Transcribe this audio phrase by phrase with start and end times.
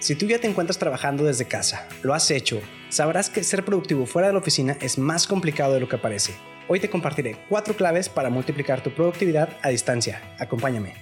[0.00, 4.06] Si tú ya te encuentras trabajando desde casa, lo has hecho, sabrás que ser productivo
[4.06, 6.32] fuera de la oficina es más complicado de lo que parece.
[6.68, 10.22] Hoy te compartiré cuatro claves para multiplicar tu productividad a distancia.
[10.38, 10.94] Acompáñame.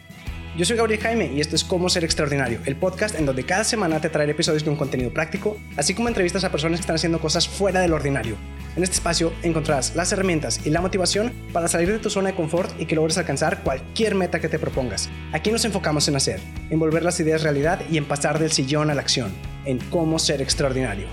[0.56, 3.62] Yo soy Gabriel Jaime y esto es Cómo Ser Extraordinario, el podcast en donde cada
[3.62, 7.20] semana te traeré episodios un contenido práctico, así como entrevistas a personas que están haciendo
[7.20, 8.34] cosas fuera del ordinario.
[8.78, 12.36] En este espacio encontrarás las herramientas y la motivación para salir de tu zona de
[12.36, 15.10] confort y que logres alcanzar cualquier meta que te propongas.
[15.32, 18.88] Aquí nos enfocamos en hacer, en volver las ideas realidad y en pasar del sillón
[18.88, 19.32] a la acción,
[19.64, 21.08] en cómo ser extraordinario.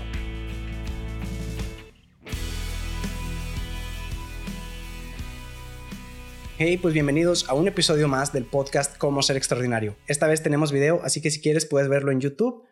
[6.58, 9.96] Hey, pues bienvenidos a un episodio más del podcast Cómo ser extraordinario.
[10.06, 12.62] Esta vez tenemos video, así que si quieres puedes verlo en YouTube.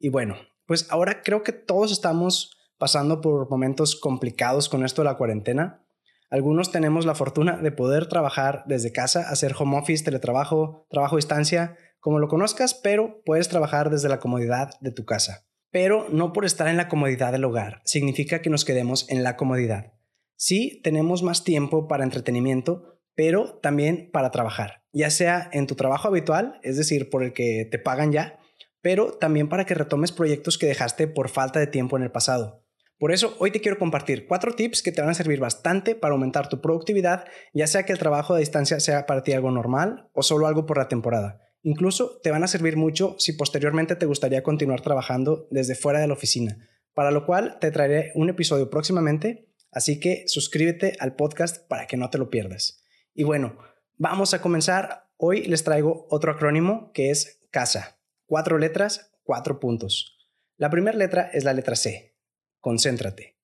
[0.00, 5.08] Y bueno, pues ahora creo que todos estamos pasando por momentos complicados con esto de
[5.08, 5.84] la cuarentena.
[6.30, 11.18] Algunos tenemos la fortuna de poder trabajar desde casa, hacer home office, teletrabajo, trabajo a
[11.18, 15.46] distancia, como lo conozcas, pero puedes trabajar desde la comodidad de tu casa.
[15.70, 19.36] Pero no por estar en la comodidad del hogar significa que nos quedemos en la
[19.36, 19.92] comodidad.
[20.36, 26.08] Sí, tenemos más tiempo para entretenimiento, pero también para trabajar, ya sea en tu trabajo
[26.08, 28.38] habitual, es decir, por el que te pagan ya,
[28.80, 32.64] pero también para que retomes proyectos que dejaste por falta de tiempo en el pasado.
[32.98, 36.14] Por eso hoy te quiero compartir cuatro tips que te van a servir bastante para
[36.14, 40.10] aumentar tu productividad, ya sea que el trabajo a distancia sea para ti algo normal
[40.14, 41.40] o solo algo por la temporada.
[41.62, 46.08] Incluso te van a servir mucho si posteriormente te gustaría continuar trabajando desde fuera de
[46.08, 51.68] la oficina, para lo cual te traeré un episodio próximamente, así que suscríbete al podcast
[51.68, 52.82] para que no te lo pierdas.
[53.14, 53.58] Y bueno,
[53.96, 55.08] vamos a comenzar.
[55.16, 58.00] Hoy les traigo otro acrónimo que es CASA.
[58.26, 60.16] Cuatro letras, cuatro puntos.
[60.56, 62.17] La primera letra es la letra C.
[62.60, 63.36] Concéntrate.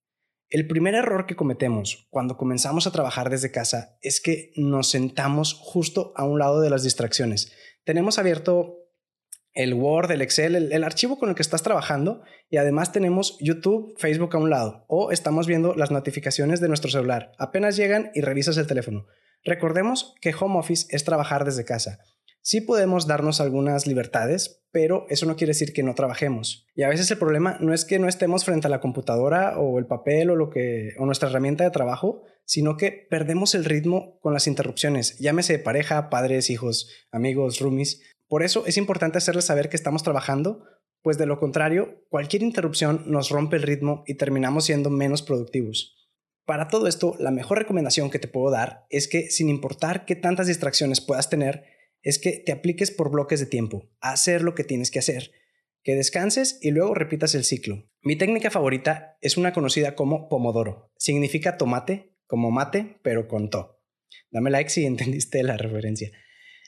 [0.48, 5.55] El primer error que cometemos cuando comenzamos a trabajar desde casa es que nos sentamos
[5.55, 7.53] justo a un lado de las distracciones.
[7.85, 8.79] Tenemos abierto
[9.53, 13.39] el Word, el Excel, el, el, archivo con el que estás trabajando y además tenemos
[13.41, 17.33] YouTube, Facebook a un lado o estamos viendo las notificaciones de nuestro celular.
[17.39, 19.07] Apenas llegan y revisas el teléfono.
[19.45, 21.98] Recordemos que home office es trabajar desde casa.
[22.47, 26.67] Sí podemos darnos algunas libertades, pero eso no quiere decir que no trabajemos.
[26.75, 29.79] Y a veces el problema no es que no estemos frente a la computadora o
[29.79, 34.19] el papel o lo que o nuestra herramienta de trabajo, sino que perdemos el ritmo
[34.21, 38.03] con las interrupciones, llámese pareja, padres, hijos, amigos, roomies.
[38.29, 40.67] Por eso es importante hacerles saber que estamos trabajando,
[41.01, 45.97] pues de lo contrario, cualquier interrupción nos rompe el ritmo y terminamos siendo menos productivos.
[46.45, 50.15] Para todo esto, la mejor recomendación que te puedo dar es que sin importar qué
[50.15, 51.73] tantas distracciones puedas tener,
[52.05, 55.33] es que te apliques por bloques de tiempo, hacer lo que tienes que hacer,
[55.83, 57.89] que descanses y luego repitas el ciclo.
[58.03, 60.93] Mi técnica favorita es una conocida como Pomodoro.
[60.97, 63.81] Significa tomate, como mate, pero con to.
[64.31, 66.13] Dame like si entendiste la referencia.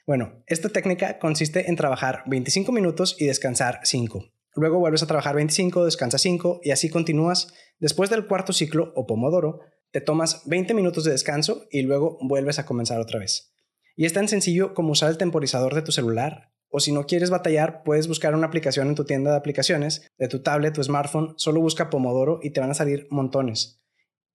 [0.07, 4.25] Bueno, esta técnica consiste en trabajar 25 minutos y descansar 5.
[4.55, 7.53] Luego vuelves a trabajar 25, descansas 5 y así continúas.
[7.79, 9.61] Después del cuarto ciclo o pomodoro,
[9.91, 13.56] te tomas 20 minutos de descanso y luego vuelves a comenzar otra vez.
[13.97, 16.53] Y es tan sencillo como usar el temporizador de tu celular.
[16.69, 20.29] O si no quieres batallar, puedes buscar una aplicación en tu tienda de aplicaciones, de
[20.29, 23.83] tu tablet, tu smartphone, solo busca Pomodoro y te van a salir montones.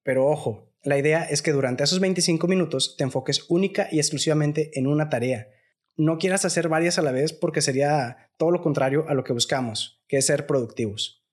[0.04, 4.72] Pero ojo, la idea es que durante esos 25 minutos te enfoques única y exclusivamente
[4.78, 5.48] en una tarea
[5.98, 9.34] no quieras hacer varias a la vez porque sería todo lo contrario a lo que
[9.34, 11.24] buscamos, que es ser productivos.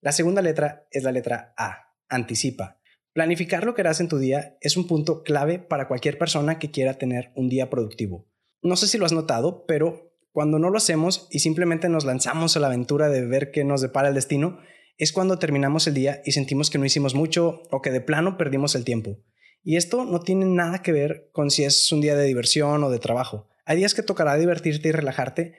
[0.00, 2.80] La segunda letra es la letra A, anticipa.
[3.14, 6.72] Planificar lo que harás en tu día es un punto clave para cualquier persona que
[6.72, 8.26] quiera tener un día productivo.
[8.60, 12.56] No sé si lo has notado, pero cuando no lo hacemos y simplemente nos lanzamos
[12.56, 14.58] a la aventura de ver qué nos depara el destino,
[14.98, 18.36] es cuando terminamos el día y sentimos que no hicimos mucho o que de plano
[18.36, 19.20] perdimos el tiempo.
[19.62, 22.90] Y esto no tiene nada que ver con si es un día de diversión o
[22.90, 23.48] de trabajo.
[23.64, 25.54] Hay días que tocará divertirte y relajarte.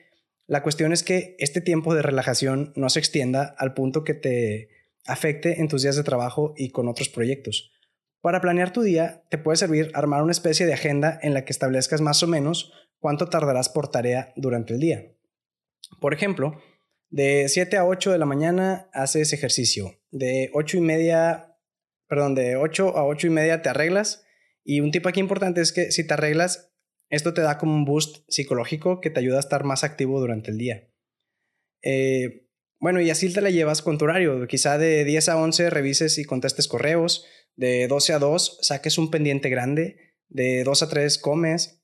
[0.45, 4.67] La cuestión es que este tiempo de relajación no se extienda al punto que te
[5.05, 7.71] afecte en tus días de trabajo y con otros proyectos.
[8.21, 11.53] Para planear tu día, te puede servir armar una especie de agenda en la que
[11.53, 15.15] establezcas más o menos cuánto tardarás por tarea durante el día.
[16.01, 16.59] Por ejemplo,
[17.09, 19.99] de 7 a 8 de la mañana haces ejercicio.
[20.09, 21.55] De 8 y media,
[22.07, 24.25] perdón, de 8 a 8 y media te arreglas.
[24.63, 26.73] Y un tip aquí importante es que si te arreglas,
[27.09, 30.49] esto te da como un boost psicológico que te ayuda a estar más activo durante
[30.49, 30.89] el día.
[31.83, 32.44] Eh,
[32.85, 34.45] bueno, y así te la llevas con tu horario.
[34.45, 37.25] Quizá de 10 a 11 revises y contestes correos.
[37.55, 40.13] De 12 a 2 saques un pendiente grande.
[40.29, 41.83] De 2 a 3 comes.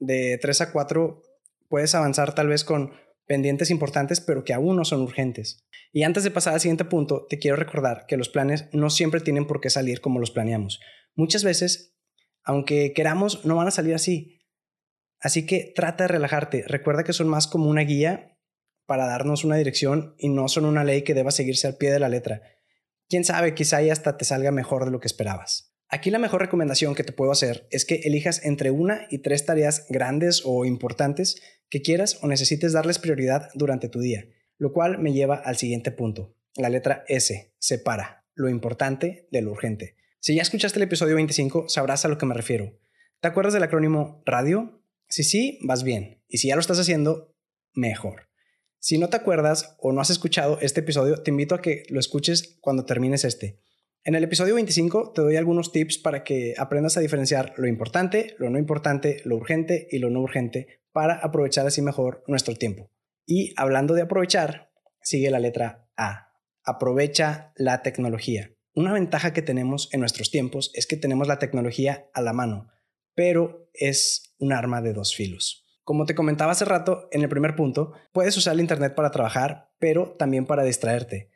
[0.00, 1.22] De 3 a 4
[1.68, 2.90] puedes avanzar tal vez con
[3.24, 5.64] pendientes importantes, pero que aún no son urgentes.
[5.92, 9.20] Y antes de pasar al siguiente punto, te quiero recordar que los planes no siempre
[9.20, 10.80] tienen por qué salir como los planeamos.
[11.14, 11.94] Muchas veces,
[12.42, 14.40] aunque queramos, no van a salir así.
[15.20, 16.64] Así que trata de relajarte.
[16.66, 18.31] Recuerda que son más como una guía
[18.86, 22.00] para darnos una dirección y no son una ley que deba seguirse al pie de
[22.00, 22.42] la letra.
[23.08, 25.72] Quién sabe, quizá hasta te salga mejor de lo que esperabas.
[25.88, 29.44] Aquí la mejor recomendación que te puedo hacer es que elijas entre una y tres
[29.44, 34.24] tareas grandes o importantes que quieras o necesites darles prioridad durante tu día,
[34.56, 36.34] lo cual me lleva al siguiente punto.
[36.56, 39.96] La letra S, separa lo importante de lo urgente.
[40.18, 42.78] Si ya escuchaste el episodio 25, sabrás a lo que me refiero.
[43.20, 44.82] ¿Te acuerdas del acrónimo radio?
[45.08, 46.22] Si sí, vas bien.
[46.28, 47.36] Y si ya lo estás haciendo,
[47.74, 48.31] mejor.
[48.84, 52.00] Si no te acuerdas o no has escuchado este episodio, te invito a que lo
[52.00, 53.60] escuches cuando termines este.
[54.02, 58.34] En el episodio 25 te doy algunos tips para que aprendas a diferenciar lo importante,
[58.38, 62.90] lo no importante, lo urgente y lo no urgente para aprovechar así mejor nuestro tiempo.
[63.24, 66.32] Y hablando de aprovechar, sigue la letra A.
[66.64, 68.50] Aprovecha la tecnología.
[68.74, 72.66] Una ventaja que tenemos en nuestros tiempos es que tenemos la tecnología a la mano,
[73.14, 75.61] pero es un arma de dos filos.
[75.84, 79.72] Como te comentaba hace rato en el primer punto, puedes usar el Internet para trabajar,
[79.78, 81.30] pero también para distraerte.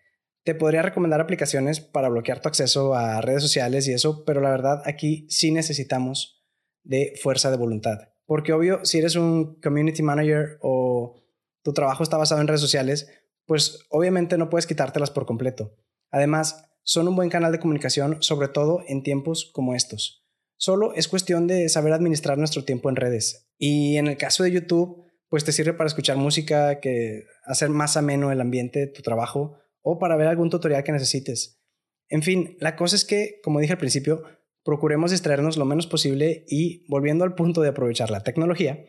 [0.45, 4.51] Te podría recomendar aplicaciones para bloquear tu acceso a redes sociales y eso, pero la
[4.51, 6.45] verdad aquí sí necesitamos
[6.85, 7.99] de fuerza de voluntad.
[8.27, 11.23] Porque obvio, si eres un community manager o
[11.63, 13.09] tu trabajo está basado en redes sociales,
[13.45, 15.75] pues obviamente no puedes quitártelas por completo.
[16.11, 20.25] Además, son un buen canal de comunicación, sobre todo en tiempos como estos.
[20.57, 23.46] Solo es cuestión de saber administrar nuestro tiempo en redes.
[23.59, 27.97] Y en el caso de YouTube, pues te sirve para escuchar música, que hacer más
[27.97, 31.61] ameno el ambiente de tu trabajo o para ver algún tutorial que necesites.
[32.09, 34.23] En fin, la cosa es que, como dije al principio,
[34.65, 38.85] procuremos distraernos lo menos posible y, volviendo al punto de aprovechar la tecnología,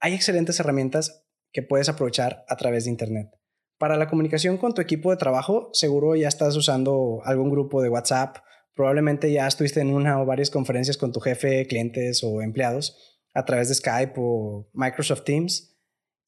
[0.00, 3.28] hay excelentes herramientas que puedes aprovechar a través de Internet.
[3.78, 7.88] Para la comunicación con tu equipo de trabajo, seguro ya estás usando algún grupo de
[7.88, 8.38] WhatsApp
[8.76, 13.44] Probablemente ya estuviste en una o varias conferencias con tu jefe, clientes o empleados a
[13.44, 15.76] través de Skype o Microsoft Teams.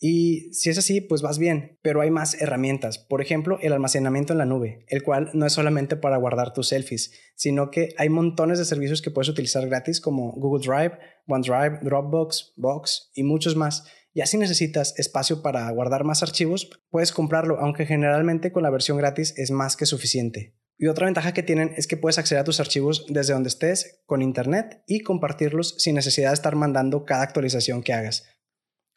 [0.00, 2.98] Y si es así, pues vas bien, pero hay más herramientas.
[2.98, 6.68] Por ejemplo, el almacenamiento en la nube, el cual no es solamente para guardar tus
[6.68, 11.80] selfies, sino que hay montones de servicios que puedes utilizar gratis como Google Drive, OneDrive,
[11.82, 13.86] Dropbox, Box y muchos más.
[14.14, 18.98] Y así necesitas espacio para guardar más archivos, puedes comprarlo, aunque generalmente con la versión
[18.98, 20.54] gratis es más que suficiente.
[20.80, 24.00] Y otra ventaja que tienen es que puedes acceder a tus archivos desde donde estés
[24.06, 28.28] con internet y compartirlos sin necesidad de estar mandando cada actualización que hagas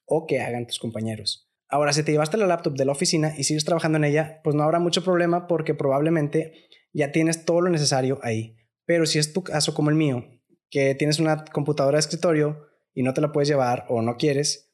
[0.06, 1.52] o que hagan tus compañeros.
[1.68, 4.56] Ahora, si te llevaste la laptop de la oficina y sigues trabajando en ella, pues
[4.56, 8.58] no habrá mucho problema porque probablemente ya tienes todo lo necesario ahí.
[8.86, 10.24] Pero si es tu caso como el mío,
[10.70, 14.72] que tienes una computadora de escritorio y no te la puedes llevar o no quieres,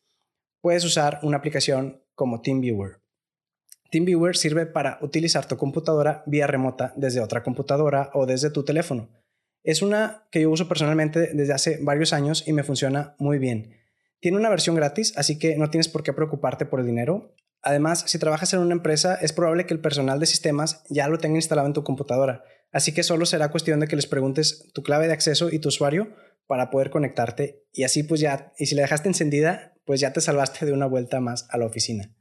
[0.59, 3.00] puedes usar una aplicación como TeamViewer.
[3.92, 9.10] TeamViewer sirve para utilizar tu computadora vía remota desde otra computadora o desde tu teléfono.
[9.63, 13.75] Es una que yo uso personalmente desde hace varios años y me funciona muy bien.
[14.19, 17.36] Tiene una versión gratis, así que no tienes por qué preocuparte por el dinero.
[17.62, 21.18] Además, si trabajas en una empresa, es probable que el personal de sistemas ya lo
[21.18, 24.83] tenga instalado en tu computadora, así que solo será cuestión de que les preguntes tu
[24.83, 28.75] clave de acceso y tu usuario para poder conectarte y así pues ya, y si
[28.75, 32.16] la dejaste encendida, pues ya te salvaste de una vuelta más a la oficina.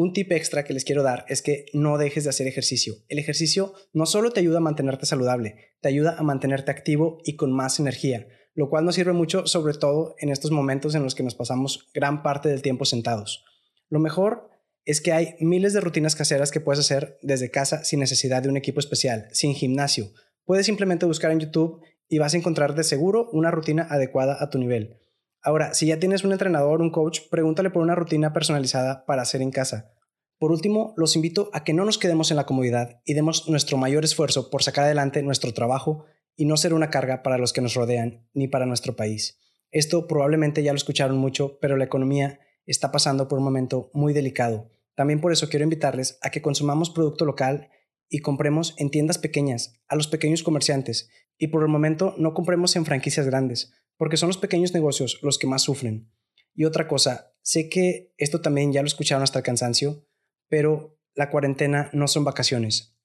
[0.00, 2.94] Un tip extra que les quiero dar es que no dejes de hacer ejercicio.
[3.10, 7.36] El ejercicio no solo te ayuda a mantenerte saludable, te ayuda a mantenerte activo y
[7.36, 11.14] con más energía, lo cual nos sirve mucho sobre todo en estos momentos en los
[11.14, 13.44] que nos pasamos gran parte del tiempo sentados.
[13.90, 14.48] Lo mejor
[14.86, 18.48] es que hay miles de rutinas caseras que puedes hacer desde casa sin necesidad de
[18.48, 20.14] un equipo especial, sin gimnasio.
[20.46, 24.48] Puedes simplemente buscar en YouTube y vas a encontrar de seguro una rutina adecuada a
[24.48, 24.96] tu nivel.
[25.42, 29.40] Ahora, si ya tienes un entrenador, un coach, pregúntale por una rutina personalizada para hacer
[29.40, 29.92] en casa.
[30.38, 33.76] Por último, los invito a que no nos quedemos en la comodidad y demos nuestro
[33.76, 36.04] mayor esfuerzo por sacar adelante nuestro trabajo
[36.36, 39.38] y no ser una carga para los que nos rodean ni para nuestro país.
[39.70, 44.12] Esto probablemente ya lo escucharon mucho, pero la economía está pasando por un momento muy
[44.12, 44.70] delicado.
[44.94, 47.70] También por eso quiero invitarles a que consumamos producto local
[48.08, 52.76] y compremos en tiendas pequeñas, a los pequeños comerciantes, y por el momento no compremos
[52.76, 56.10] en franquicias grandes, porque son los pequeños negocios los que más sufren.
[56.54, 60.08] Y otra cosa, sé que esto también ya lo escucharon hasta el cansancio,
[60.48, 62.98] pero la cuarentena no son vacaciones,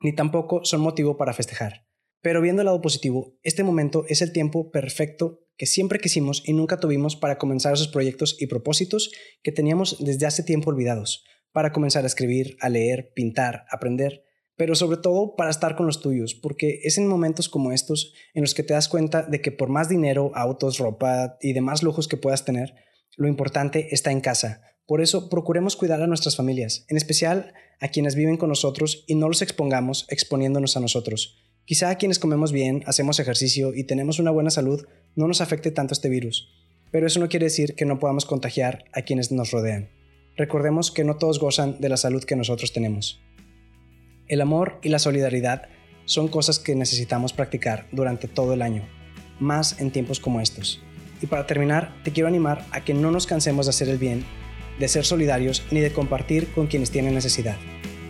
[0.00, 1.88] ni tampoco son motivo para festejar.
[2.22, 6.52] Pero viendo el lado positivo, este momento es el tiempo perfecto que siempre quisimos y
[6.52, 9.10] nunca tuvimos para comenzar esos proyectos y propósitos
[9.42, 14.22] que teníamos desde hace tiempo olvidados, para comenzar a escribir, a leer, pintar, aprender,
[14.60, 18.42] pero sobre todo para estar con los tuyos, porque es en momentos como estos en
[18.42, 22.08] los que te das cuenta de que por más dinero, autos, ropa y demás lujos
[22.08, 22.74] que puedas tener,
[23.16, 24.60] lo importante está en casa.
[24.86, 29.14] Por eso procuremos cuidar a nuestras familias, en especial a quienes viven con nosotros y
[29.14, 31.42] no los expongamos exponiéndonos a nosotros.
[31.64, 34.86] Quizá a quienes comemos bien, hacemos ejercicio y tenemos una buena salud
[35.16, 36.50] no nos afecte tanto este virus,
[36.92, 39.88] pero eso no quiere decir que no podamos contagiar a quienes nos rodean.
[40.36, 43.22] recordemos que no todos gozan de la salud que nosotros tenemos.
[44.30, 45.62] El amor y la solidaridad
[46.04, 48.88] son cosas que necesitamos practicar durante todo el año,
[49.40, 50.80] más en tiempos como estos.
[51.20, 54.24] Y para terminar, te quiero animar a que no nos cansemos de hacer el bien,
[54.78, 57.56] de ser solidarios ni de compartir con quienes tienen necesidad.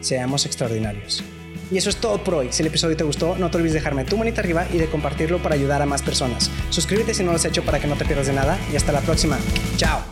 [0.02, 1.24] Seamos extraordinarios.
[1.70, 2.48] Y eso es todo por hoy.
[2.50, 4.90] Si el episodio te gustó, no te olvides de dejarme tu manita arriba y de
[4.90, 6.50] compartirlo para ayudar a más personas.
[6.68, 8.92] Suscríbete si no lo has hecho para que no te pierdas de nada y hasta
[8.92, 9.38] la próxima.
[9.78, 10.09] Chao.